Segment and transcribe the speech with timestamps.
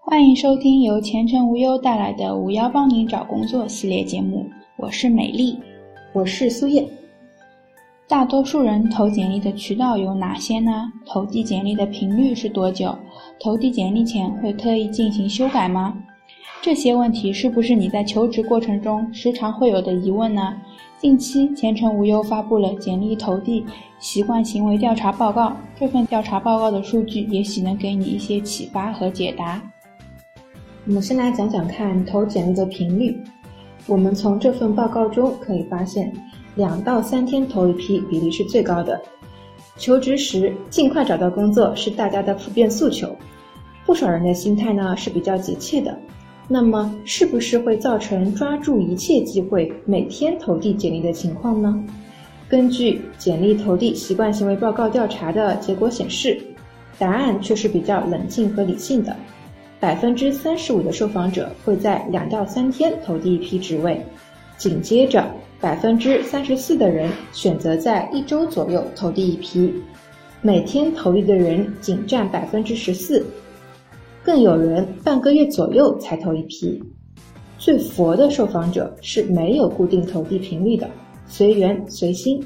[0.00, 5.58] 欢迎收听由前程无忧带来的“五幺帮您找工作”系列节目，我是美丽，
[6.14, 6.88] 我是苏叶。
[8.08, 10.90] 大多数人投简历的渠道有哪些呢？
[11.04, 12.96] 投递简历的频率是多久？
[13.38, 15.94] 投递简历前会特意进行修改吗？
[16.62, 20.56] 这些问题是不是你在求职过程中时常会有的疑问呢？
[20.98, 23.64] 近期，前程无忧发布了简历投递
[23.98, 29.62] 习惯行为调查报告，这份调查报告的数据也许能给你一些启发和解答。
[30.88, 33.14] 我们先来讲讲看投简历的频率。
[33.86, 36.10] 我们从这份报告中可以发现，
[36.54, 38.98] 两到三天投一批比例是最高的。
[39.76, 43.14] 求职时尽快找到工作是大家的普遍诉求，
[43.84, 45.94] 不少人的心态呢是比较急切的。
[46.48, 51.84] 那么，是不是会造成抓住一切机会、每天投递简历的情况呢？
[52.48, 56.40] 根据简历投递习惯行为报告调查的结果显示，
[56.98, 59.14] 答案却是比较冷静和理性的。
[59.80, 64.04] 百分之三十五的受访者会在两到三天投递一批职位，
[64.56, 65.24] 紧接着
[65.60, 69.72] 百分之三十四的人选择在一周左右投递一批，
[70.42, 73.24] 每天投递的人仅占百分之十四。
[74.24, 76.82] 更有人半个月左右才投一批，
[77.56, 80.90] 最佛的受访者是没有固定投递频率的，
[81.26, 82.44] 随缘随心。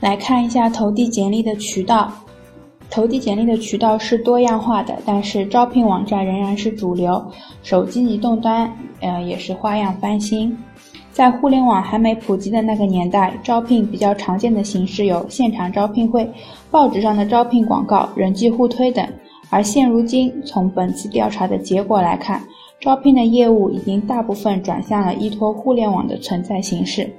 [0.00, 2.12] 来看一下投递简历的渠道，
[2.92, 7.24] 投递简历的渠道是多样化的，但是招聘网站仍然是主流，
[7.62, 10.54] 手机移动端呃也是花样翻新。
[11.10, 16.30] 在互联网还没普及的那个年代，招聘比较常见的形式有现场招聘会、
[16.70, 19.06] 报纸上的招聘广告、人机互推等。
[19.48, 22.42] 而现如今，从本次调查的结果来看，
[22.78, 27.10] 招聘的业务已经大部分转向了依托互联网的存在形式。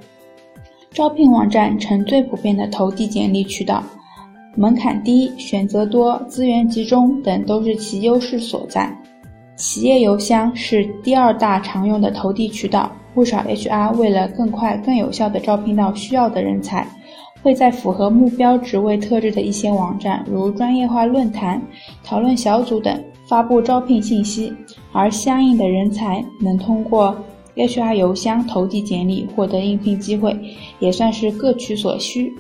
[0.92, 3.84] 招聘网站成最普遍的投递简历渠道，
[4.56, 8.96] 门槛低、选择多、资源集中等都是其优势所在。
[9.56, 16.88] 企业邮箱是第二大常用的投递渠道，不少 HR 为了更快、更有效地招聘到需要的人才。
[17.42, 21.62] 会在符合目标职位特质的一些网站，如专业化论坛、
[22.02, 24.54] 讨论小组等发布招聘信息，
[24.94, 27.14] 而相应的人才能通过
[27.56, 30.34] HR 邮箱投递简历获得应聘机会，
[30.80, 32.34] 也算是各取所需。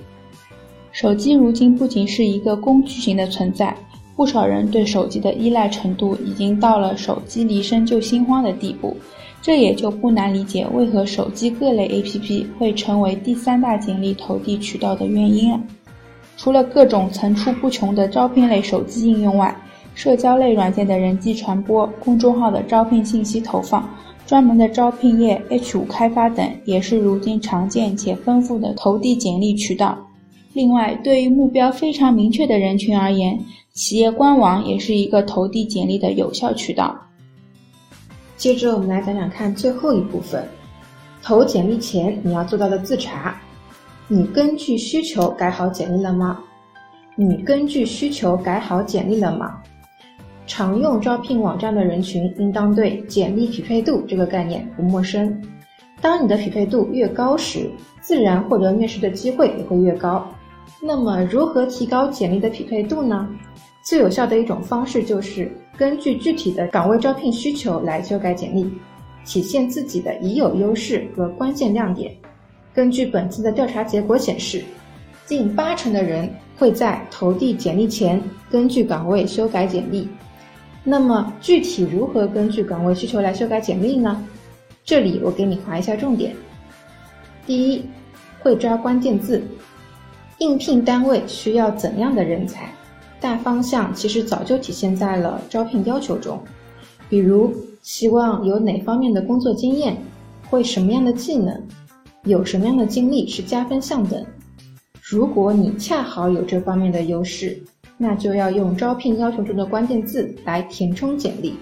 [0.93, 3.75] 手机如今不仅是一个工具型的存在，
[4.15, 8.95] 不少人对手机的依赖程度已经到了手机离身就心慌的地步。
[9.41, 15.59] 这也就不难理解为何手机各类 APP 会成为第三大简历投递渠道的原因了。
[16.37, 19.53] 除了各种层出不穷的招聘类手机应用外，
[19.95, 23.89] 社交类软件的人际传播、公众号的招聘信息投放、
[24.27, 29.97] 专门的招聘页、H5 开发等，也是如今常见且丰富的投递简历渠道。
[30.53, 33.43] 另外，对于目标非常明确的人群而言，
[33.73, 36.95] 企业官网也是一个投递简历的有效渠道。
[38.37, 40.47] 接着我们来讲讲看最后一部分，
[41.23, 43.35] 投简历前你要做到的自查，
[44.07, 46.39] 你根据需求改好简历了吗？
[47.15, 49.59] 你根据需求改好简历了吗？
[50.45, 55.41] 常用招聘网站的人群应当对简历匹配度这个概念不陌生。
[55.99, 57.71] 当你的匹配度越高时，
[58.01, 60.27] 自然获得面试的机会也会越高。
[60.81, 63.27] 那么如何提高简历的匹配度呢？
[63.85, 68.69] 最有效的一种方式就是根据具体的岗位招聘需求来修改简历，
[69.25, 72.13] 体现自己的已有优势和关键亮点。
[72.73, 74.63] 根据本次的调查结果显示，
[75.25, 80.07] 近八成的人会在投递简历前根据岗位修改简历。
[80.83, 84.21] 那么具体如何根据岗位需求来修改简历呢？
[84.85, 86.35] 这里我给你划一下重点。
[87.45, 87.85] 第一，
[88.39, 89.41] 会抓关键字，
[90.39, 92.69] 应聘单位需要怎样的人才？
[93.19, 96.37] 大方向其实早就体现在了招聘要求中，
[97.09, 99.95] 比如希望有哪方面的工作经验，
[100.49, 101.61] 会什么样的技能，
[102.25, 104.25] 有什么样的经历是加分项等。
[105.01, 107.57] 如果你恰好有这方面的优势，
[107.97, 111.55] 那就要用招聘要求中的关键字来填充简历。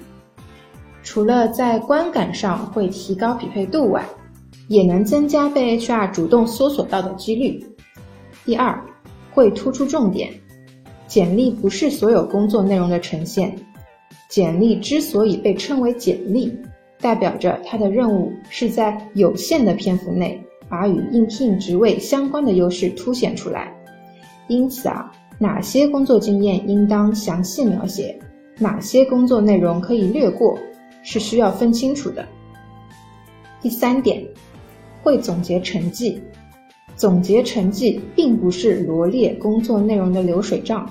[1.04, 4.04] 除了在观感上会提高匹配度外，
[4.68, 7.63] 也能增加被 HR 主动搜索到的几率。
[8.46, 8.80] 第二，
[9.34, 10.32] 会突出重点。
[11.08, 13.54] 简历不是所有工作内容的呈现。
[14.30, 16.58] 简历之所以被称为简历，
[17.00, 23.76] 代表着它的任务是在有限的篇幅内，把与应聘职位相关的优势凸显出来。
[24.48, 28.18] 因此啊，哪些工作经验应当详细描写，
[28.58, 30.58] 哪些工作内容可以略过，
[31.04, 32.26] 是需要分清楚的。
[33.62, 34.26] 第三点，
[35.04, 36.22] 会总结成绩。
[37.01, 40.88] 总结成绩并不是罗列工作内容的流水账。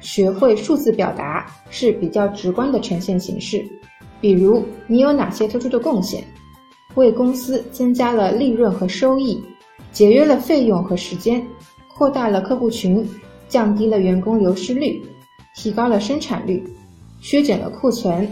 [0.00, 3.64] 学会数字表达是比较直观的呈现形式。
[4.20, 6.24] 比如，你有哪些突出的贡献？
[6.96, 9.40] 为公司增加了利润和收益，
[9.92, 11.40] 节约了费用和时间，
[11.94, 13.08] 扩大了客户群，
[13.48, 15.00] 降低了员工流失率，
[15.54, 16.60] 提高了生产率，
[17.20, 18.26] 削减了库存，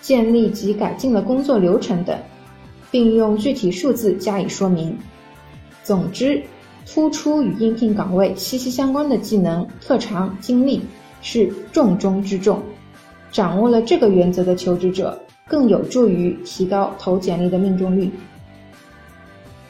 [0.00, 2.18] 建立及改进了工作流程等，
[2.90, 4.96] 并用具体数字加以说明。
[5.86, 6.42] 总之，
[6.84, 10.82] 突出与应聘岗位息息相关的技能、特长、经历
[11.22, 12.60] 是重中之重。
[13.30, 15.18] 掌握了这个原则的求职者。
[15.48, 18.10] 更有助于提高投简历的命中率。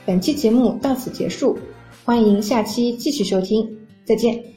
[0.07, 1.59] 本期节目到此结束，
[2.03, 3.69] 欢迎下期继续收听，
[4.03, 4.56] 再见。